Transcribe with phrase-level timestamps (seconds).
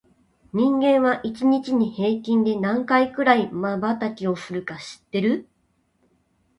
[0.51, 5.47] 人間は、一日に平均で何回くらいまばたきをするか知ってる？